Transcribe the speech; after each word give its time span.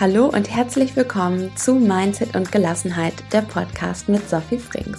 Hallo 0.00 0.26
und 0.26 0.50
herzlich 0.50 0.96
willkommen 0.96 1.56
zu 1.56 1.76
Mindset 1.76 2.34
und 2.34 2.50
Gelassenheit, 2.50 3.14
der 3.32 3.42
Podcast 3.42 4.08
mit 4.08 4.28
Sophie 4.28 4.58
Frings. 4.58 4.98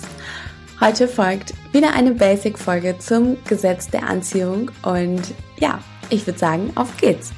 Heute 0.79 1.09
folgt 1.09 1.53
wieder 1.73 1.93
eine 1.93 2.13
Basic-Folge 2.13 2.97
zum 2.97 3.35
Gesetz 3.43 3.89
der 3.89 4.07
Anziehung 4.07 4.71
und 4.83 5.21
ja, 5.59 5.79
ich 6.09 6.25
würde 6.25 6.39
sagen, 6.39 6.71
auf 6.75 6.95
geht's. 6.95 7.33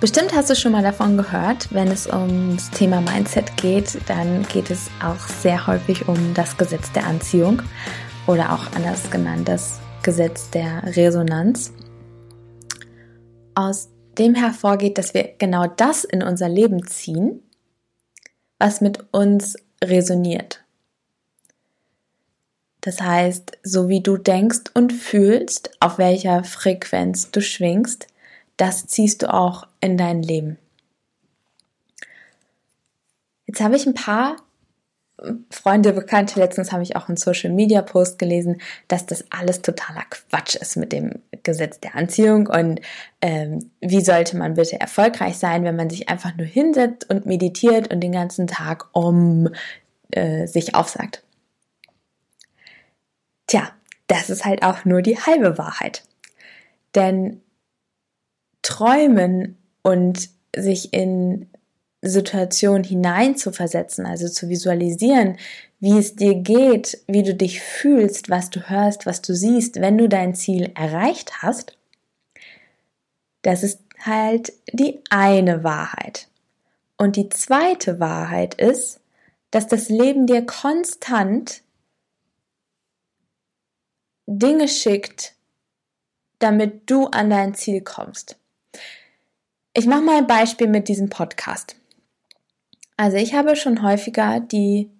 Bestimmt 0.00 0.34
hast 0.34 0.50
du 0.50 0.56
schon 0.56 0.72
mal 0.72 0.82
davon 0.82 1.16
gehört, 1.16 1.72
wenn 1.72 1.86
es 1.86 2.08
ums 2.08 2.68
Thema 2.70 3.00
Mindset 3.00 3.56
geht, 3.56 3.98
dann 4.08 4.42
geht 4.48 4.72
es 4.72 4.90
auch 5.00 5.20
sehr 5.20 5.68
häufig 5.68 6.08
um 6.08 6.34
das 6.34 6.56
Gesetz 6.56 6.90
der 6.90 7.06
Anziehung 7.06 7.62
oder 8.26 8.52
auch 8.52 8.72
anders 8.74 9.08
genannt 9.08 9.48
das 9.48 9.78
Gesetz 10.02 10.50
der 10.50 10.82
Resonanz. 10.96 11.72
Aus 13.54 13.88
dem 14.20 14.34
hervorgeht, 14.34 14.98
dass 14.98 15.14
wir 15.14 15.34
genau 15.38 15.66
das 15.66 16.04
in 16.04 16.22
unser 16.22 16.48
Leben 16.48 16.86
ziehen, 16.86 17.42
was 18.58 18.80
mit 18.80 19.12
uns 19.12 19.56
resoniert. 19.82 20.62
Das 22.82 23.00
heißt, 23.00 23.58
so 23.62 23.88
wie 23.88 24.02
du 24.02 24.18
denkst 24.18 24.70
und 24.74 24.92
fühlst, 24.92 25.70
auf 25.80 25.98
welcher 25.98 26.44
Frequenz 26.44 27.30
du 27.30 27.40
schwingst, 27.40 28.06
das 28.58 28.86
ziehst 28.86 29.22
du 29.22 29.32
auch 29.32 29.66
in 29.80 29.96
dein 29.96 30.22
Leben. 30.22 30.58
Jetzt 33.46 33.60
habe 33.60 33.76
ich 33.76 33.86
ein 33.86 33.94
paar 33.94 34.36
Freunde, 35.50 35.92
Bekannte, 35.92 36.40
letztens 36.40 36.72
habe 36.72 36.82
ich 36.82 36.96
auch 36.96 37.08
einen 37.08 37.16
Social 37.16 37.50
Media 37.50 37.82
Post 37.82 38.18
gelesen, 38.18 38.60
dass 38.88 39.06
das 39.06 39.24
alles 39.30 39.62
totaler 39.62 40.04
Quatsch 40.08 40.54
ist 40.56 40.76
mit 40.76 40.92
dem 40.92 41.20
Gesetz 41.42 41.80
der 41.80 41.94
Anziehung 41.94 42.46
und 42.46 42.80
ähm, 43.20 43.70
wie 43.80 44.00
sollte 44.00 44.36
man 44.36 44.54
bitte 44.54 44.80
erfolgreich 44.80 45.36
sein, 45.36 45.64
wenn 45.64 45.76
man 45.76 45.90
sich 45.90 46.08
einfach 46.08 46.36
nur 46.36 46.46
hinsetzt 46.46 47.08
und 47.10 47.26
meditiert 47.26 47.92
und 47.92 48.00
den 48.00 48.12
ganzen 48.12 48.46
Tag 48.46 48.88
um 48.92 49.48
äh, 50.10 50.46
sich 50.46 50.74
aufsagt. 50.74 51.22
Tja, 53.46 53.70
das 54.06 54.30
ist 54.30 54.44
halt 54.44 54.62
auch 54.62 54.84
nur 54.84 55.02
die 55.02 55.18
halbe 55.18 55.58
Wahrheit. 55.58 56.02
Denn 56.94 57.40
träumen 58.62 59.56
und 59.82 60.28
sich 60.54 60.92
in 60.92 61.48
Situation 62.02 62.82
hineinzuversetzen, 62.84 64.06
also 64.06 64.28
zu 64.28 64.48
visualisieren, 64.48 65.36
wie 65.80 65.98
es 65.98 66.16
dir 66.16 66.34
geht, 66.34 67.02
wie 67.06 67.22
du 67.22 67.34
dich 67.34 67.60
fühlst, 67.60 68.30
was 68.30 68.50
du 68.50 68.68
hörst, 68.68 69.06
was 69.06 69.22
du 69.22 69.34
siehst, 69.34 69.80
wenn 69.80 69.98
du 69.98 70.08
dein 70.08 70.34
Ziel 70.34 70.72
erreicht 70.74 71.42
hast, 71.42 71.76
das 73.42 73.62
ist 73.62 73.80
halt 74.04 74.52
die 74.72 75.02
eine 75.10 75.64
Wahrheit. 75.64 76.28
Und 76.96 77.16
die 77.16 77.28
zweite 77.30 77.98
Wahrheit 77.98 78.54
ist, 78.54 79.00
dass 79.50 79.66
das 79.66 79.88
Leben 79.88 80.26
dir 80.26 80.44
konstant 80.44 81.62
Dinge 84.26 84.68
schickt, 84.68 85.34
damit 86.38 86.88
du 86.90 87.06
an 87.06 87.30
dein 87.30 87.54
Ziel 87.54 87.80
kommst. 87.80 88.36
Ich 89.72 89.86
mache 89.86 90.02
mal 90.02 90.18
ein 90.18 90.26
Beispiel 90.26 90.68
mit 90.68 90.88
diesem 90.88 91.08
Podcast. 91.08 91.79
Also 93.00 93.16
ich 93.16 93.32
habe 93.32 93.56
schon 93.56 93.82
häufiger 93.82 94.40
die, 94.40 94.90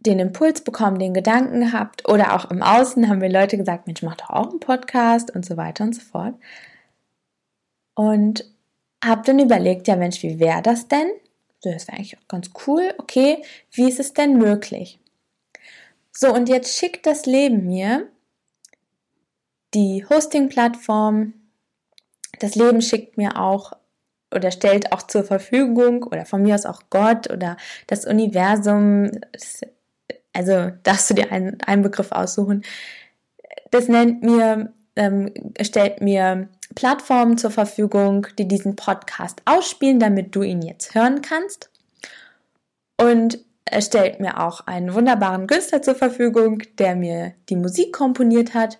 den 0.00 0.18
Impuls 0.18 0.60
bekommen, 0.60 0.98
den 0.98 1.14
Gedanken 1.14 1.60
gehabt 1.60 2.06
oder 2.06 2.36
auch 2.36 2.50
im 2.50 2.62
Außen 2.62 3.08
haben 3.08 3.20
mir 3.20 3.30
Leute 3.30 3.56
gesagt, 3.56 3.86
Mensch, 3.86 4.02
mach 4.02 4.16
doch 4.16 4.28
auch 4.28 4.50
einen 4.50 4.60
Podcast 4.60 5.34
und 5.34 5.46
so 5.46 5.56
weiter 5.56 5.84
und 5.84 5.94
so 5.94 6.02
fort. 6.02 6.34
Und 7.94 8.44
habe 9.02 9.22
dann 9.24 9.38
überlegt, 9.38 9.88
ja 9.88 9.96
Mensch, 9.96 10.22
wie 10.22 10.38
wäre 10.38 10.60
das 10.60 10.88
denn? 10.88 11.10
Das 11.62 11.88
wäre 11.88 11.96
eigentlich 11.96 12.18
auch 12.18 12.28
ganz 12.28 12.50
cool. 12.66 12.92
Okay, 12.98 13.42
wie 13.70 13.88
ist 13.88 13.98
es 13.98 14.12
denn 14.12 14.36
möglich? 14.36 15.00
So, 16.12 16.34
und 16.34 16.50
jetzt 16.50 16.76
schickt 16.76 17.06
das 17.06 17.24
Leben 17.24 17.64
mir 17.64 18.08
die 19.72 20.04
Hosting-Plattform. 20.06 21.32
Das 22.40 22.56
Leben 22.56 22.82
schickt 22.82 23.16
mir 23.16 23.40
auch 23.40 23.72
oder 24.34 24.50
stellt 24.50 24.92
auch 24.92 25.02
zur 25.02 25.24
Verfügung 25.24 26.02
oder 26.02 26.24
von 26.26 26.42
mir 26.42 26.54
aus 26.54 26.66
auch 26.66 26.82
Gott 26.90 27.30
oder 27.30 27.56
das 27.86 28.04
Universum, 28.04 29.10
also 30.32 30.70
darfst 30.82 31.10
du 31.10 31.14
dir 31.14 31.32
einen, 31.32 31.58
einen 31.62 31.82
Begriff 31.82 32.12
aussuchen, 32.12 32.62
das 33.70 33.88
nennt 33.88 34.22
mir, 34.22 34.72
ähm, 34.96 35.32
stellt 35.60 36.00
mir 36.00 36.48
Plattformen 36.74 37.38
zur 37.38 37.50
Verfügung, 37.50 38.26
die 38.38 38.46
diesen 38.46 38.76
Podcast 38.76 39.42
ausspielen, 39.44 39.98
damit 39.98 40.34
du 40.34 40.42
ihn 40.42 40.62
jetzt 40.62 40.94
hören 40.94 41.22
kannst. 41.22 41.70
Und 43.00 43.38
er 43.64 43.82
stellt 43.82 44.20
mir 44.20 44.40
auch 44.40 44.66
einen 44.66 44.94
wunderbaren 44.94 45.46
Künstler 45.46 45.82
zur 45.82 45.94
Verfügung, 45.94 46.62
der 46.78 46.96
mir 46.96 47.34
die 47.48 47.56
Musik 47.56 47.92
komponiert 47.92 48.54
hat 48.54 48.78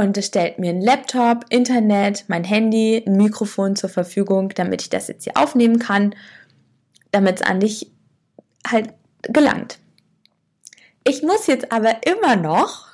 und 0.00 0.16
es 0.16 0.26
stellt 0.26 0.58
mir 0.58 0.70
ein 0.70 0.80
Laptop, 0.80 1.44
Internet, 1.50 2.24
mein 2.28 2.44
Handy, 2.44 3.04
ein 3.06 3.16
Mikrofon 3.16 3.76
zur 3.76 3.90
Verfügung, 3.90 4.48
damit 4.50 4.80
ich 4.80 4.88
das 4.88 5.08
jetzt 5.08 5.24
hier 5.24 5.36
aufnehmen 5.36 5.78
kann, 5.78 6.14
damit 7.10 7.36
es 7.36 7.46
an 7.46 7.60
dich 7.60 7.90
halt 8.66 8.94
gelangt. 9.22 9.78
Ich 11.04 11.22
muss 11.22 11.46
jetzt 11.46 11.70
aber 11.70 12.06
immer 12.06 12.36
noch 12.36 12.88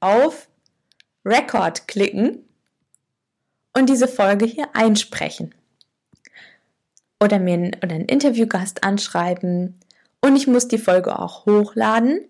auf 0.00 0.48
Record 1.24 1.88
klicken 1.88 2.44
und 3.76 3.88
diese 3.88 4.06
Folge 4.06 4.46
hier 4.46 4.68
einsprechen. 4.74 5.54
Oder 7.20 7.40
mir 7.40 7.54
einen, 7.54 7.74
oder 7.82 7.96
einen 7.96 8.06
Interviewgast 8.06 8.84
anschreiben 8.84 9.80
und 10.20 10.36
ich 10.36 10.46
muss 10.46 10.68
die 10.68 10.78
Folge 10.78 11.18
auch 11.18 11.46
hochladen 11.46 12.20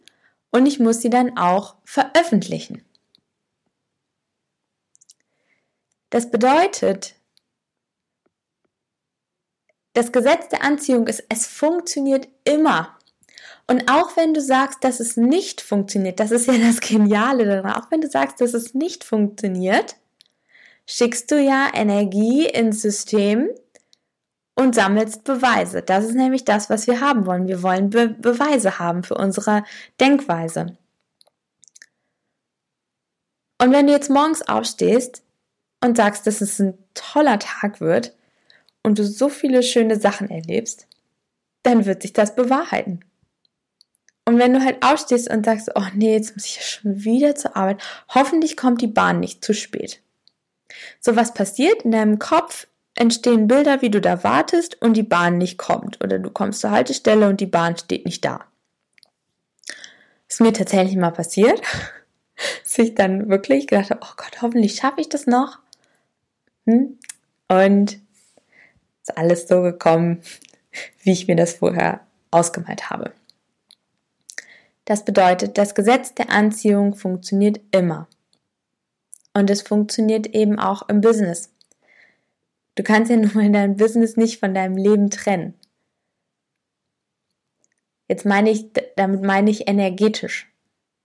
und 0.50 0.64
ich 0.64 0.78
muss 0.78 1.02
sie 1.02 1.10
dann 1.10 1.36
auch 1.36 1.74
veröffentlichen. 1.84 2.82
Das 6.10 6.30
bedeutet, 6.30 7.14
das 9.92 10.12
Gesetz 10.12 10.48
der 10.48 10.62
Anziehung 10.62 11.06
ist, 11.06 11.24
es 11.28 11.46
funktioniert 11.46 12.28
immer. 12.44 12.96
Und 13.66 13.90
auch 13.90 14.16
wenn 14.16 14.32
du 14.32 14.40
sagst, 14.40 14.82
dass 14.82 15.00
es 15.00 15.16
nicht 15.16 15.60
funktioniert, 15.60 16.20
das 16.20 16.30
ist 16.30 16.46
ja 16.46 16.56
das 16.56 16.80
Geniale 16.80 17.44
daran, 17.44 17.72
auch 17.72 17.90
wenn 17.90 18.00
du 18.00 18.08
sagst, 18.08 18.40
dass 18.40 18.54
es 18.54 18.74
nicht 18.74 19.04
funktioniert, 19.04 19.96
schickst 20.86 21.30
du 21.30 21.38
ja 21.38 21.68
Energie 21.74 22.46
ins 22.46 22.80
System 22.80 23.50
und 24.54 24.74
sammelst 24.74 25.24
Beweise. 25.24 25.82
Das 25.82 26.04
ist 26.06 26.14
nämlich 26.14 26.44
das, 26.44 26.70
was 26.70 26.86
wir 26.86 27.00
haben 27.00 27.26
wollen. 27.26 27.46
Wir 27.46 27.62
wollen 27.62 27.90
Be 27.90 28.08
Beweise 28.08 28.78
haben 28.78 29.02
für 29.02 29.14
unsere 29.14 29.64
Denkweise. 30.00 30.78
Und 33.60 33.72
wenn 33.72 33.86
du 33.86 33.92
jetzt 33.92 34.08
morgens 34.08 34.42
aufstehst 34.42 35.22
und 35.82 35.96
sagst, 35.96 36.26
dass 36.26 36.40
es 36.40 36.58
ein 36.58 36.76
toller 36.94 37.38
Tag 37.38 37.80
wird 37.80 38.14
und 38.82 38.98
du 38.98 39.04
so 39.04 39.28
viele 39.28 39.62
schöne 39.62 39.98
Sachen 39.98 40.30
erlebst, 40.30 40.86
dann 41.62 41.86
wird 41.86 42.02
sich 42.02 42.12
das 42.12 42.34
bewahrheiten. 42.34 43.04
Und 44.24 44.38
wenn 44.38 44.52
du 44.52 44.62
halt 44.62 44.84
aufstehst 44.84 45.30
und 45.30 45.46
sagst, 45.46 45.70
oh 45.74 45.86
nee, 45.94 46.12
jetzt 46.12 46.36
muss 46.36 46.44
ich 46.44 46.56
ja 46.56 46.62
schon 46.62 47.04
wieder 47.04 47.34
zur 47.34 47.56
Arbeit, 47.56 47.80
hoffentlich 48.08 48.56
kommt 48.56 48.82
die 48.82 48.86
Bahn 48.86 49.20
nicht 49.20 49.42
zu 49.44 49.54
spät. 49.54 50.02
So 51.00 51.16
was 51.16 51.32
passiert 51.32 51.82
in 51.82 51.92
deinem 51.92 52.18
Kopf, 52.18 52.66
entstehen 52.94 53.48
Bilder, 53.48 53.80
wie 53.80 53.90
du 53.90 54.00
da 54.00 54.24
wartest 54.24 54.82
und 54.82 54.94
die 54.94 55.02
Bahn 55.02 55.38
nicht 55.38 55.56
kommt. 55.56 56.02
Oder 56.04 56.18
du 56.18 56.30
kommst 56.30 56.60
zur 56.60 56.72
Haltestelle 56.72 57.28
und 57.28 57.40
die 57.40 57.46
Bahn 57.46 57.76
steht 57.76 58.04
nicht 58.04 58.24
da. 58.24 58.44
Ist 60.28 60.40
mir 60.40 60.52
tatsächlich 60.52 60.96
mal 60.96 61.10
passiert, 61.10 61.62
dass 62.62 62.78
ich 62.78 62.94
dann 62.94 63.30
wirklich 63.30 63.66
gedacht 63.66 63.90
habe, 63.90 64.00
oh 64.02 64.14
Gott, 64.16 64.42
hoffentlich 64.42 64.74
schaffe 64.76 65.00
ich 65.00 65.08
das 65.08 65.26
noch. 65.26 65.58
Hm? 66.68 66.98
Und 67.48 67.98
ist 69.00 69.16
alles 69.16 69.48
so 69.48 69.62
gekommen, 69.62 70.22
wie 71.02 71.12
ich 71.12 71.26
mir 71.26 71.36
das 71.36 71.54
vorher 71.54 72.06
ausgemalt 72.30 72.90
habe. 72.90 73.14
Das 74.84 75.04
bedeutet, 75.04 75.56
das 75.56 75.74
Gesetz 75.74 76.14
der 76.14 76.30
Anziehung 76.30 76.94
funktioniert 76.94 77.60
immer. 77.70 78.06
Und 79.32 79.48
es 79.48 79.62
funktioniert 79.62 80.26
eben 80.28 80.58
auch 80.58 80.88
im 80.90 81.00
Business. 81.00 81.50
Du 82.74 82.82
kannst 82.82 83.10
ja 83.10 83.16
nun 83.16 83.32
mal 83.32 83.50
dein 83.50 83.76
Business 83.76 84.16
nicht 84.16 84.38
von 84.38 84.52
deinem 84.52 84.76
Leben 84.76 85.08
trennen. 85.08 85.54
Jetzt 88.08 88.26
meine 88.26 88.50
ich, 88.50 88.66
damit 88.96 89.22
meine 89.22 89.50
ich 89.50 89.68
energetisch. 89.68 90.50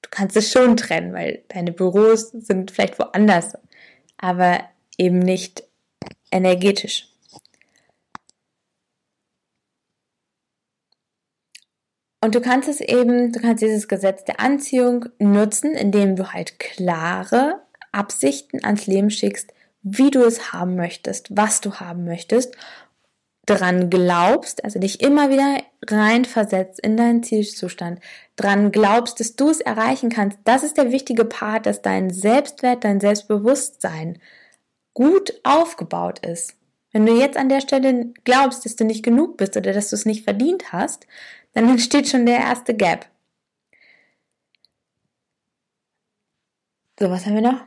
Du 0.01 0.09
kannst 0.11 0.35
es 0.35 0.51
schon 0.51 0.75
trennen, 0.75 1.13
weil 1.13 1.43
deine 1.47 1.71
Büros 1.71 2.31
sind 2.31 2.71
vielleicht 2.71 2.99
woanders. 2.99 3.53
Aber 4.17 4.59
eben 4.97 5.19
nicht 5.19 5.63
energetisch. 6.31 7.07
Und 12.21 12.35
du 12.35 12.41
kannst 12.41 12.69
es 12.69 12.79
eben, 12.79 13.33
du 13.33 13.41
kannst 13.41 13.61
dieses 13.61 13.89
Gesetz 13.89 14.23
der 14.23 14.39
Anziehung 14.39 15.07
nutzen, 15.19 15.75
indem 15.75 16.15
du 16.15 16.31
halt 16.31 16.57
klare 16.57 17.61
Absichten 17.91 18.63
ans 18.63 18.87
Leben 18.87 19.09
schickst, 19.09 19.53
wie 19.81 20.09
du 20.09 20.23
es 20.23 20.53
haben 20.53 20.75
möchtest, 20.75 21.35
was 21.35 21.59
du 21.59 21.75
haben 21.75 22.05
möchtest 22.05 22.55
dran 23.45 23.89
glaubst, 23.89 24.63
also 24.63 24.79
dich 24.79 25.01
immer 25.01 25.29
wieder 25.29 25.57
reinversetzt 25.85 26.79
in 26.79 26.95
deinen 26.95 27.23
Zielzustand, 27.23 27.99
dran 28.37 28.71
glaubst, 28.71 29.19
dass 29.19 29.35
du 29.35 29.49
es 29.49 29.59
erreichen 29.59 30.09
kannst, 30.09 30.39
das 30.45 30.63
ist 30.63 30.77
der 30.77 30.91
wichtige 30.91 31.25
Part, 31.25 31.65
dass 31.65 31.81
dein 31.81 32.09
Selbstwert, 32.09 32.85
dein 32.85 33.01
Selbstbewusstsein 33.01 34.19
gut 34.93 35.33
aufgebaut 35.43 36.19
ist. 36.25 36.55
Wenn 36.91 37.05
du 37.05 37.17
jetzt 37.17 37.37
an 37.37 37.49
der 37.49 37.61
Stelle 37.61 38.13
glaubst, 38.23 38.65
dass 38.65 38.75
du 38.75 38.85
nicht 38.85 39.03
genug 39.03 39.37
bist 39.37 39.57
oder 39.57 39.73
dass 39.73 39.89
du 39.89 39.95
es 39.95 40.05
nicht 40.05 40.23
verdient 40.23 40.71
hast, 40.71 41.07
dann 41.53 41.69
entsteht 41.69 42.07
schon 42.07 42.25
der 42.25 42.37
erste 42.37 42.75
Gap. 42.75 43.07
So, 46.99 47.09
was 47.09 47.25
haben 47.25 47.35
wir 47.35 47.41
noch? 47.41 47.65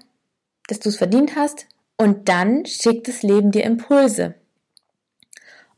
Dass 0.69 0.79
du 0.79 0.89
es 0.89 0.97
verdient 0.97 1.37
hast 1.37 1.67
und 1.97 2.29
dann 2.29 2.65
schickt 2.67 3.09
das 3.09 3.23
Leben 3.23 3.51
dir 3.51 3.65
Impulse. 3.65 4.35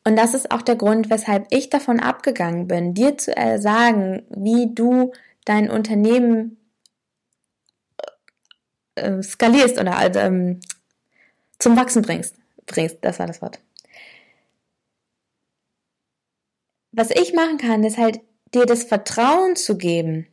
Und 0.05 0.17
das 0.17 0.35
ist 0.35 0.51
auch 0.51 0.63
der 0.63 0.77
Grund, 0.77 1.11
weshalb 1.11 1.47
ich 1.51 1.71
davon 1.71 2.01
abgegangen 2.01 2.67
bin, 2.67 2.95
dir 2.95 3.19
zu 3.19 3.33
sagen, 3.59 4.23
wie 4.31 4.75
du 4.75 5.13
dein 5.45 5.71
Unternehmen 5.71 6.57
äh, 8.95 9.23
skalierst 9.23 9.79
oder 9.79 9.97
also, 9.97 10.21
ähm, 10.21 10.61
zum 11.59 11.77
Wachsen 11.77 12.03
bringst. 12.03 12.37
Bringst, 12.67 12.99
das 13.03 13.19
war 13.19 13.27
das 13.27 13.43
Wort. 13.43 13.61
Was 16.93 17.11
ich 17.11 17.33
machen 17.33 17.59
kann, 17.59 17.85
ist 17.85 17.99
halt 17.99 18.21
dir 18.55 18.67
das 18.67 18.85
Vertrauen 18.85 19.57
zu 19.57 19.77
geben 19.77 20.27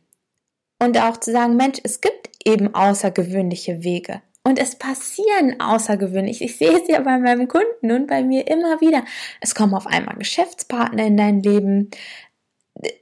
und 0.78 0.98
auch 0.98 1.18
zu 1.18 1.32
sagen, 1.32 1.56
Mensch, 1.56 1.78
es 1.82 2.00
gibt 2.00 2.30
eben 2.44 2.74
außergewöhnliche 2.74 3.82
Wege. 3.82 4.22
Und 4.42 4.60
es 4.60 4.76
passieren 4.76 5.58
außergewöhnlich. 5.58 6.40
Ich 6.40 6.56
sehe 6.56 6.80
es 6.80 6.86
ja 6.86 7.00
bei 7.00 7.18
meinem 7.18 7.48
Kunden 7.48 7.90
und 7.90 8.06
bei 8.06 8.22
mir 8.22 8.46
immer 8.46 8.80
wieder. 8.80 9.04
Es 9.40 9.56
kommen 9.56 9.74
auf 9.74 9.88
einmal 9.88 10.14
Geschäftspartner 10.16 11.06
in 11.06 11.16
dein 11.16 11.42
Leben. 11.42 11.90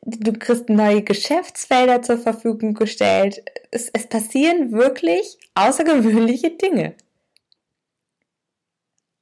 Du 0.03 0.33
kriegst 0.33 0.71
neue 0.71 1.03
Geschäftsfelder 1.03 2.01
zur 2.01 2.17
Verfügung 2.17 2.73
gestellt. 2.73 3.45
Es, 3.71 3.91
es 3.93 4.07
passieren 4.07 4.73
wirklich 4.73 5.39
außergewöhnliche 5.55 6.51
Dinge. 6.51 6.95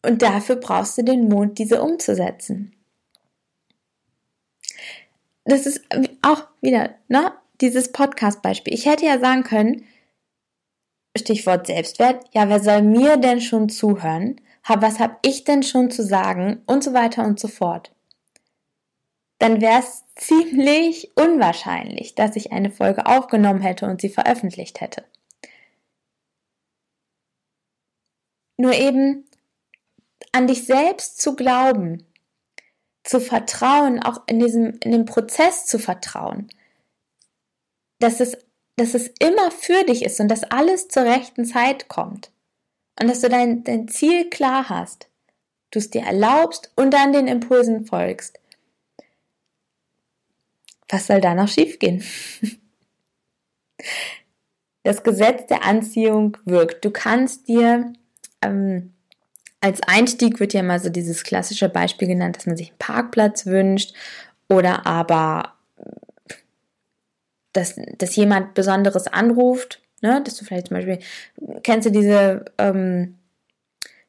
Und 0.05 0.23
dafür 0.23 0.57
brauchst 0.57 0.99
du 0.99 1.03
den 1.03 1.29
Mond, 1.29 1.59
diese 1.59 1.83
umzusetzen. 1.83 2.75
Das 5.45 5.67
ist 5.67 5.81
auch 6.23 6.47
wieder, 6.61 6.95
ne, 7.09 7.33
dieses 7.61 7.93
Podcast-Beispiel. 7.93 8.75
Ich 8.75 8.87
hätte 8.87 9.07
ja 9.07 9.19
sagen 9.19 9.45
können, 9.45 9.85
Stichwort 11.17 11.67
Selbstwert, 11.67 12.25
ja, 12.33 12.49
wer 12.49 12.61
soll 12.61 12.83
mir 12.83 13.17
denn 13.17 13.41
schon 13.41 13.69
zuhören? 13.69 14.41
Was 14.67 14.99
habe 14.99 15.17
ich 15.23 15.45
denn 15.45 15.63
schon 15.63 15.91
zu 15.91 16.03
sagen? 16.03 16.63
Und 16.67 16.85
so 16.85 16.95
weiter 16.95 17.25
und 17.25 17.39
so 17.39 17.49
fort. 17.49 17.93
Dann 19.39 19.61
wäre 19.61 19.81
es 19.81 20.05
ziemlich 20.15 21.11
unwahrscheinlich, 21.17 22.15
dass 22.15 22.37
ich 22.37 22.53
eine 22.53 22.71
Folge 22.71 23.07
aufgenommen 23.07 23.61
hätte 23.61 23.87
und 23.87 24.01
sie 24.01 24.09
veröffentlicht 24.09 24.81
hätte. 24.81 25.05
Nur 28.57 28.73
eben 28.73 29.25
an 30.33 30.47
dich 30.47 30.67
selbst 30.67 31.21
zu 31.21 31.37
glauben, 31.37 32.05
zu 33.05 33.21
vertrauen, 33.21 34.03
auch 34.03 34.23
in 34.27 34.41
diesem, 34.41 34.79
in 34.81 34.93
dem 34.93 35.05
Prozess 35.05 35.67
zu 35.67 35.79
vertrauen, 35.79 36.49
dass 37.99 38.21
es 38.21 38.37
dass 38.77 38.95
es 38.95 39.09
immer 39.19 39.51
für 39.51 39.85
dich 39.85 40.05
ist 40.05 40.21
und 40.21 40.29
dass 40.29 40.45
alles 40.45 40.89
zur 40.89 41.05
rechten 41.05 41.45
Zeit 41.45 41.89
kommt. 41.89 42.31
Und 43.01 43.09
dass 43.09 43.21
du 43.21 43.29
dein, 43.29 43.65
dein 43.65 43.89
Ziel 43.89 44.29
klar 44.31 44.69
hast, 44.69 45.09
du 45.71 45.79
es 45.79 45.91
dir 45.91 46.03
erlaubst 46.03 46.73
und 46.77 46.93
dann 46.93 47.13
den 47.13 47.27
Impulsen 47.27 47.87
folgst. 47.87 48.39
Was 50.89 51.07
soll 51.07 51.21
da 51.21 51.35
noch 51.35 51.49
schiefgehen? 51.49 52.05
Das 54.85 55.03
Gesetz 55.05 55.47
der 55.47 55.65
Anziehung 55.65 56.37
wirkt. 56.45 56.85
Du 56.85 56.91
kannst 56.91 57.47
dir 57.47 57.93
ähm, 58.43 58.93
als 59.63 59.81
Einstieg 59.87 60.41
wird 60.41 60.53
ja 60.53 60.63
mal 60.63 60.81
so 60.81 60.91
dieses 60.91 61.23
klassische 61.23 61.69
Beispiel 61.69 62.09
genannt, 62.09 62.37
dass 62.37 62.47
man 62.47 62.57
sich 62.57 62.71
einen 62.71 62.79
Parkplatz 62.79 63.47
wünscht 63.47 63.95
oder 64.49 64.87
aber 64.87 65.55
dass, 67.53 67.77
dass 67.99 68.17
jemand 68.17 68.55
Besonderes 68.55 69.07
anruft, 69.07 69.81
ne? 70.01 70.21
dass 70.25 70.37
du 70.37 70.45
vielleicht 70.45 70.69
zum 70.69 70.77
Beispiel, 70.77 70.99
kennst 71.63 71.87
du 71.87 71.93
diese, 71.93 72.45
ähm, 72.59 73.19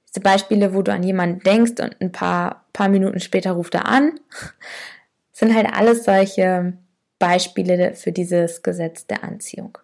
diese 0.10 0.22
Beispiele, 0.22 0.74
wo 0.74 0.82
du 0.82 0.92
an 0.92 1.04
jemanden 1.04 1.42
denkst 1.42 1.80
und 1.80 2.02
ein 2.02 2.12
paar, 2.12 2.66
paar 2.74 2.90
Minuten 2.90 3.20
später 3.20 3.52
ruft 3.52 3.76
er 3.76 3.86
an, 3.86 4.20
das 4.32 4.54
sind 5.40 5.56
halt 5.56 5.68
alles 5.72 6.04
solche 6.04 6.74
Beispiele 7.20 7.94
für 7.94 8.12
dieses 8.12 8.64
Gesetz 8.64 9.06
der 9.06 9.24
Anziehung. 9.24 9.78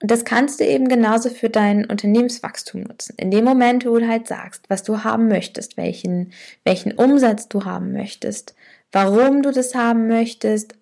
Und 0.00 0.10
das 0.10 0.24
kannst 0.24 0.60
du 0.60 0.64
eben 0.64 0.88
genauso 0.88 1.28
für 1.28 1.50
dein 1.50 1.84
Unternehmenswachstum 1.84 2.82
nutzen. 2.82 3.14
In 3.16 3.30
dem 3.30 3.44
Moment, 3.44 3.84
wo 3.84 3.98
du 3.98 4.06
halt 4.06 4.28
sagst, 4.28 4.64
was 4.68 4.84
du 4.84 5.02
haben 5.02 5.26
möchtest, 5.26 5.76
welchen, 5.76 6.32
welchen 6.64 6.92
Umsatz 6.92 7.48
du 7.48 7.64
haben 7.64 7.92
möchtest, 7.92 8.54
warum 8.92 9.42
du 9.42 9.50
das 9.50 9.74
haben 9.74 10.06
möchtest, 10.06 10.74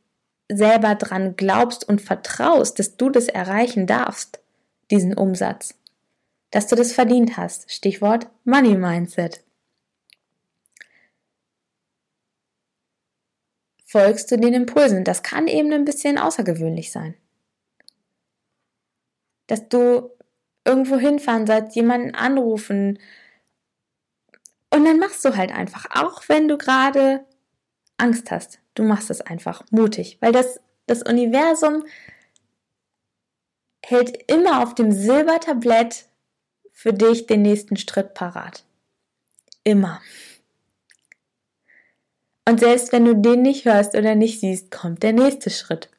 selber 0.49 0.95
dran 0.95 1.35
glaubst 1.37 1.89
und 1.89 2.01
vertraust, 2.01 2.79
dass 2.79 2.97
du 2.97 3.09
das 3.09 3.29
erreichen 3.29 3.87
darfst, 3.87 4.41
diesen 4.91 5.15
Umsatz, 5.15 5.75
dass 6.51 6.67
du 6.67 6.77
das 6.77 6.93
verdient 6.93 7.37
hast. 7.37 7.73
Stichwort 7.73 8.29
Money 8.45 8.77
Mindset. 8.77 9.43
Folgst 13.87 14.31
du 14.31 14.37
den 14.37 14.53
Impulsen. 14.53 15.05
Das 15.05 15.23
kann 15.23 15.49
eben 15.49 15.73
ein 15.73 15.85
bisschen 15.85 16.19
außergewöhnlich 16.19 16.93
sein. 16.93 17.15
Dass 19.47 19.69
du 19.69 20.11
irgendwo 20.65 20.97
hinfahren 20.97 21.47
sollst, 21.47 21.77
jemanden 21.77 22.15
anrufen. 22.15 22.99
Und 24.71 24.85
dann 24.85 24.99
machst 24.99 25.25
du 25.25 25.37
halt 25.37 25.53
einfach, 25.53 25.87
auch 25.95 26.29
wenn 26.29 26.49
du 26.49 26.59
gerade 26.59 27.25
Angst 27.97 28.31
hast. 28.31 28.59
Du 28.75 28.83
machst 28.83 29.11
es 29.11 29.21
einfach 29.21 29.65
mutig, 29.71 30.19
weil 30.21 30.33
das, 30.33 30.61
das 30.87 31.03
Universum 31.03 31.85
hält 33.85 34.31
immer 34.31 34.63
auf 34.63 34.75
dem 34.75 34.91
Silbertablett 34.93 36.07
für 36.73 36.93
dich 36.93 37.27
den 37.27 37.43
nächsten 37.43 37.77
Schritt 37.77 38.15
parat. 38.15 38.65
Immer. 39.65 40.01
Und 42.49 42.61
selbst 42.61 42.93
wenn 42.93 43.05
du 43.05 43.15
den 43.17 43.43
nicht 43.43 43.65
hörst 43.65 43.95
oder 43.97 44.15
nicht 44.15 44.41
siehst, 44.41 44.71
kommt 44.71 45.03
der 45.03 45.13
nächste 45.13 45.51
Schritt. 45.51 45.91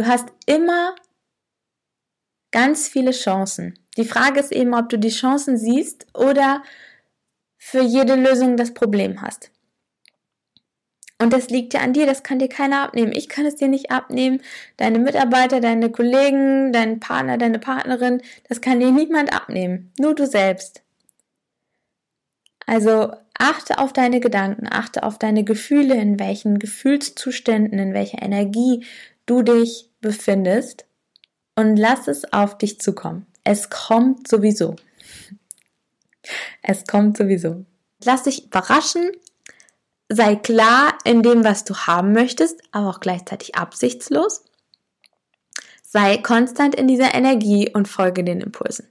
Du 0.00 0.06
hast 0.06 0.28
immer 0.46 0.94
ganz 2.52 2.88
viele 2.88 3.10
Chancen. 3.10 3.78
Die 3.98 4.06
Frage 4.06 4.40
ist 4.40 4.50
eben, 4.50 4.72
ob 4.72 4.88
du 4.88 4.98
die 4.98 5.10
Chancen 5.10 5.58
siehst 5.58 6.06
oder 6.14 6.62
für 7.58 7.82
jede 7.82 8.14
Lösung 8.14 8.56
das 8.56 8.72
Problem 8.72 9.20
hast. 9.20 9.50
Und 11.18 11.34
das 11.34 11.50
liegt 11.50 11.74
ja 11.74 11.80
an 11.80 11.92
dir, 11.92 12.06
das 12.06 12.22
kann 12.22 12.38
dir 12.38 12.48
keiner 12.48 12.82
abnehmen. 12.82 13.12
Ich 13.14 13.28
kann 13.28 13.44
es 13.44 13.56
dir 13.56 13.68
nicht 13.68 13.90
abnehmen. 13.90 14.40
Deine 14.78 15.00
Mitarbeiter, 15.00 15.60
deine 15.60 15.92
Kollegen, 15.92 16.72
dein 16.72 16.98
Partner, 16.98 17.36
deine 17.36 17.58
Partnerin, 17.58 18.22
das 18.48 18.62
kann 18.62 18.80
dir 18.80 18.92
niemand 18.92 19.34
abnehmen. 19.34 19.92
Nur 19.98 20.14
du 20.14 20.26
selbst. 20.26 20.82
Also 22.64 23.12
achte 23.34 23.76
auf 23.76 23.92
deine 23.92 24.20
Gedanken, 24.20 24.66
achte 24.66 25.02
auf 25.02 25.18
deine 25.18 25.44
Gefühle, 25.44 25.96
in 25.96 26.18
welchen 26.18 26.58
Gefühlszuständen, 26.58 27.78
in 27.78 27.92
welcher 27.92 28.22
Energie 28.22 28.86
du 29.26 29.42
dich 29.42 29.89
befindest 30.00 30.86
und 31.56 31.76
lass 31.76 32.08
es 32.08 32.32
auf 32.32 32.58
dich 32.58 32.80
zukommen. 32.80 33.26
Es 33.44 33.70
kommt 33.70 34.28
sowieso. 34.28 34.76
Es 36.62 36.84
kommt 36.84 37.16
sowieso. 37.16 37.64
Lass 38.04 38.24
dich 38.24 38.46
überraschen 38.46 39.10
sei 40.10 40.36
klar 40.36 40.98
in 41.04 41.22
dem, 41.22 41.44
was 41.44 41.64
du 41.64 41.74
haben 41.74 42.12
möchtest, 42.12 42.60
aber 42.72 42.90
auch 42.90 43.00
gleichzeitig 43.00 43.54
absichtslos. 43.54 44.44
Sei 45.82 46.18
konstant 46.18 46.74
in 46.74 46.88
dieser 46.88 47.14
Energie 47.14 47.70
und 47.72 47.88
folge 47.88 48.22
den 48.22 48.40
Impulsen. 48.40 48.88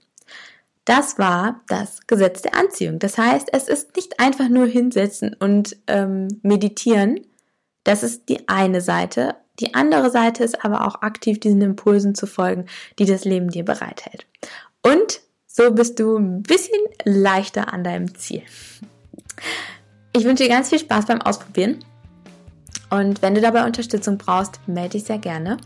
Das 0.86 1.20
war 1.20 1.62
das 1.68 2.08
Gesetz 2.08 2.42
der 2.42 2.56
Anziehung. 2.56 3.00
Das 3.00 3.18
heißt, 3.18 3.50
es 3.52 3.68
ist 3.68 3.96
nicht 3.96 4.20
einfach 4.20 4.50
nur 4.50 4.66
hinsetzen 4.66 5.36
und 5.38 5.78
ähm, 5.88 6.40
meditieren. 6.42 7.20
Das 7.90 8.04
ist 8.04 8.30
die 8.30 8.48
eine 8.48 8.80
Seite. 8.82 9.34
Die 9.60 9.74
andere 9.74 10.12
Seite 10.12 10.44
ist 10.44 10.64
aber 10.64 10.86
auch 10.86 11.02
aktiv 11.02 11.40
diesen 11.40 11.64
Impulsen 11.64 12.14
zu 12.14 12.28
folgen, 12.28 12.68
die 13.00 13.06
das 13.06 13.26
Leben 13.26 13.50
dir 13.50 13.66
bereithält. 13.66 14.28
Und 14.84 15.22
so 15.48 15.72
bist 15.72 16.00
du 16.00 16.16
ein 16.16 16.44
bisschen 16.44 16.80
leichter 17.04 17.74
an 17.74 17.84
deinem 17.84 18.14
Ziel. 18.14 18.44
Ich 20.16 20.24
wünsche 20.24 20.44
dir 20.44 20.50
ganz 20.50 20.70
viel 20.70 20.78
Spaß 20.78 21.08
beim 21.08 21.24
Ausprobieren. 21.24 21.80
Und 22.92 23.24
wenn 23.24 23.34
du 23.34 23.42
dabei 23.42 23.66
Unterstützung 23.66 24.20
brauchst, 24.20 24.60
melde 24.68 24.90
dich 24.90 25.06
sehr 25.06 25.18
gerne. 25.18 25.58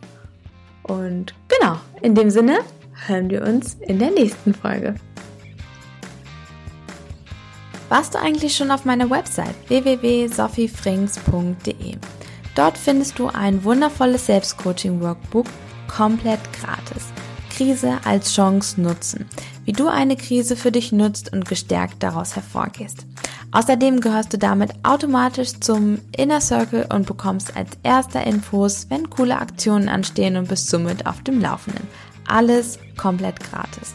Und 0.84 1.36
genau, 1.50 1.76
in 2.02 2.16
dem 2.16 2.30
Sinne 2.30 2.60
hören 3.06 3.30
wir 3.30 3.42
uns 3.42 3.74
in 3.82 4.00
der 4.00 4.12
nächsten 4.12 4.54
Folge. 4.54 4.96
Warst 7.90 8.16
du 8.16 8.20
eigentlich 8.20 8.56
schon 8.56 8.72
auf 8.72 8.86
meiner 8.86 9.10
Website 9.10 9.56
www.sophiefrings.de? 9.68 11.98
Dort 12.56 12.78
findest 12.78 13.18
du 13.18 13.28
ein 13.28 13.64
wundervolles 13.64 14.28
Selbstcoaching-Workbook 14.28 15.48
komplett 15.88 16.40
gratis. 16.54 17.06
Krise 17.50 18.00
als 18.04 18.34
Chance 18.34 18.82
nutzen. 18.82 19.28
Wie 19.66 19.74
du 19.74 19.88
eine 19.88 20.16
Krise 20.16 20.56
für 20.56 20.72
dich 20.72 20.92
nutzt 20.92 21.32
und 21.34 21.48
gestärkt 21.48 22.02
daraus 22.02 22.36
hervorgehst. 22.36 23.06
Außerdem 23.52 24.02
gehörst 24.02 24.34
du 24.34 24.40
damit 24.40 24.72
automatisch 24.82 25.60
zum 25.60 26.00
Inner 26.18 26.42
Circle 26.42 26.88
und 26.92 27.06
bekommst 27.06 27.56
als 27.56 27.70
erster 27.84 28.26
Infos, 28.26 28.88
wenn 28.90 29.12
coole 29.12 29.38
Aktionen 29.38 29.90
anstehen 29.90 30.38
und 30.38 30.48
bist 30.48 30.70
somit 30.70 31.06
auf 31.06 31.22
dem 31.22 31.40
Laufenden. 31.40 31.88
Alles 32.28 32.80
komplett 32.98 33.40
gratis. 33.40 33.94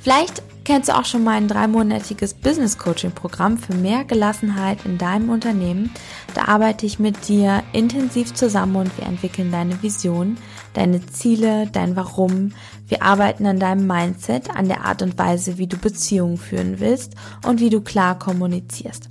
Vielleicht 0.00 0.42
kennst 0.64 0.88
du 0.88 0.96
auch 0.96 1.04
schon 1.04 1.24
mein 1.24 1.48
dreimonatiges 1.48 2.34
Business 2.34 2.78
Coaching 2.78 3.12
Programm 3.12 3.58
für 3.58 3.74
mehr 3.74 4.04
Gelassenheit 4.04 4.84
in 4.84 4.98
deinem 4.98 5.28
Unternehmen. 5.28 5.90
Da 6.34 6.46
arbeite 6.46 6.86
ich 6.86 6.98
mit 6.98 7.28
dir 7.28 7.62
intensiv 7.72 8.34
zusammen 8.34 8.76
und 8.76 8.98
wir 8.98 9.06
entwickeln 9.06 9.52
deine 9.52 9.82
Vision, 9.82 10.38
deine 10.72 11.04
Ziele, 11.06 11.68
dein 11.70 11.96
Warum. 11.96 12.52
Wir 12.88 13.02
arbeiten 13.02 13.46
an 13.46 13.60
deinem 13.60 13.86
Mindset, 13.86 14.50
an 14.50 14.68
der 14.68 14.84
Art 14.84 15.02
und 15.02 15.18
Weise, 15.18 15.58
wie 15.58 15.66
du 15.66 15.76
Beziehungen 15.76 16.38
führen 16.38 16.80
willst 16.80 17.14
und 17.46 17.60
wie 17.60 17.70
du 17.70 17.80
klar 17.80 18.18
kommunizierst. 18.18 19.08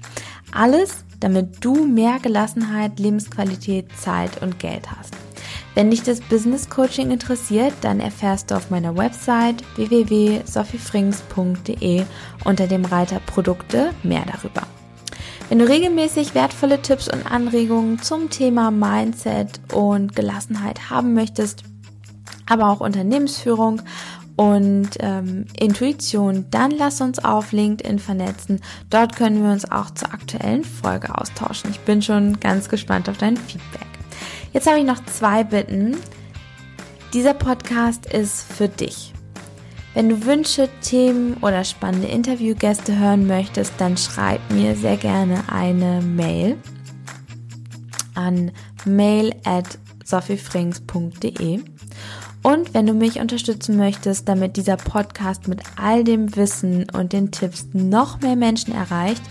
Alles, 0.52 1.04
damit 1.20 1.64
du 1.64 1.86
mehr 1.86 2.20
Gelassenheit, 2.20 3.00
Lebensqualität, 3.00 3.88
Zeit 3.98 4.42
und 4.42 4.60
Geld 4.60 4.92
hast. 4.92 5.16
Wenn 5.76 5.90
dich 5.90 6.04
das 6.04 6.22
Business 6.22 6.70
Coaching 6.70 7.10
interessiert, 7.10 7.74
dann 7.82 8.00
erfährst 8.00 8.52
du 8.52 8.56
auf 8.56 8.70
meiner 8.70 8.96
Website 8.96 9.64
www.sophiefrings.de 9.76 12.04
unter 12.44 12.68
dem 12.68 12.86
Reiter 12.86 13.20
Produkte 13.26 13.90
mehr 14.04 14.24
darüber. 14.32 14.62
Wenn 15.50 15.58
du 15.60 15.68
regelmäßig 15.68 16.36
wertvolle 16.36 16.82
Tipps 16.82 17.08
und 17.08 17.30
Anregungen 17.30 18.02
zum 18.02 18.30
Thema 18.30 18.72
Mindset 18.72 19.60
und 19.74 20.16
Gelassenheit 20.16 20.90
haben 20.90 21.16
möchtest, 21.16 21.64
aber 22.46 22.70
auch 22.70 22.80
Unternehmensführung 22.80 23.82
und 24.36 24.90
ähm, 25.00 25.46
Intuition, 25.60 26.46
dann 26.50 26.72
lass 26.72 27.02
uns 27.02 27.24
auf 27.24 27.52
LinkedIn 27.52 28.00
vernetzen. 28.00 28.62
Dort 28.90 29.16
können 29.16 29.44
wir 29.44 29.52
uns 29.52 29.70
auch 29.70 29.92
zur 29.92 30.12
aktuellen 30.14 30.64
Folge 30.64 31.16
austauschen. 31.18 31.70
Ich 31.72 31.82
bin 31.82 32.02
schon 32.02 32.40
ganz 32.40 32.70
gespannt 32.70 33.10
auf 33.10 33.18
dein 33.18 33.38
Feedback. 33.38 33.93
Jetzt 34.54 34.68
habe 34.68 34.80
ich 34.80 34.86
noch 34.86 35.04
zwei 35.06 35.44
Bitten. 35.44 35.98
Dieser 37.12 37.34
Podcast 37.34 38.06
ist 38.06 38.44
für 38.54 38.70
dich. 38.70 39.12
Wenn 39.96 40.10
du 40.10 40.26
Wünsche, 40.26 40.70
Themen 40.82 41.38
oder 41.42 41.64
spannende 41.64 42.08
Interviewgäste 42.08 42.98
hören 42.98 43.26
möchtest, 43.26 43.74
dann 43.80 43.98
schreib 43.98 44.40
mir 44.52 44.76
sehr 44.76 44.98
gerne 44.98 45.44
eine 45.52 46.02
Mail 46.02 46.58
an 48.14 48.52
mail 48.86 49.34
at 49.44 49.80
sophiefrings.de. 50.06 51.62
Und 52.44 52.74
wenn 52.74 52.86
du 52.86 52.94
mich 52.94 53.20
unterstützen 53.20 53.78
möchtest, 53.78 54.28
damit 54.28 54.58
dieser 54.58 54.78
Podcast 54.78 55.48
mit 55.48 55.62
all 55.78 56.04
dem 56.04 56.36
Wissen 56.36 56.86
und 56.92 57.14
den 57.14 57.32
Tipps 57.32 57.68
noch 57.74 58.22
mehr 58.22 58.36
Menschen 58.36 58.74
erreicht, 58.74 59.22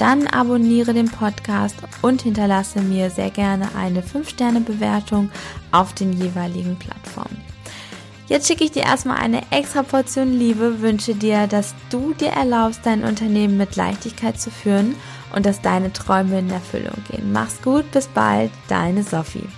dann 0.00 0.26
abonniere 0.26 0.94
den 0.94 1.10
Podcast 1.10 1.76
und 2.00 2.22
hinterlasse 2.22 2.80
mir 2.80 3.10
sehr 3.10 3.30
gerne 3.30 3.68
eine 3.76 4.00
5-Sterne-Bewertung 4.00 5.30
auf 5.72 5.92
den 5.92 6.12
jeweiligen 6.12 6.76
Plattformen. 6.76 7.36
Jetzt 8.26 8.46
schicke 8.46 8.64
ich 8.64 8.70
dir 8.70 8.84
erstmal 8.84 9.18
eine 9.18 9.42
extra 9.50 9.82
Portion 9.82 10.38
Liebe, 10.38 10.80
wünsche 10.80 11.14
dir, 11.14 11.46
dass 11.48 11.74
du 11.90 12.14
dir 12.14 12.28
erlaubst, 12.28 12.80
dein 12.84 13.02
Unternehmen 13.02 13.56
mit 13.56 13.76
Leichtigkeit 13.76 14.40
zu 14.40 14.50
führen 14.50 14.94
und 15.34 15.44
dass 15.44 15.60
deine 15.60 15.92
Träume 15.92 16.38
in 16.38 16.50
Erfüllung 16.50 16.96
gehen. 17.10 17.32
Mach's 17.32 17.60
gut, 17.60 17.90
bis 17.90 18.06
bald, 18.06 18.50
deine 18.68 19.02
Sophie. 19.02 19.48